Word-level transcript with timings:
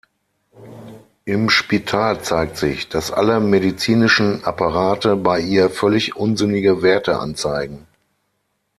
Im 1.25 1.51
Spital 1.51 2.23
zeigt 2.23 2.57
sich, 2.57 2.89
dass 2.89 3.11
alle 3.11 3.39
medizinischen 3.39 4.43
Apparate 4.43 5.15
bei 5.15 5.39
ihr 5.39 5.69
völlig 5.69 6.15
unsinnige 6.15 6.81
Werte 6.81 7.19
anzeigen. 7.19 7.85